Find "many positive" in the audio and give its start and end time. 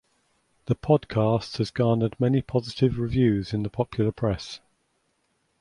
2.19-2.97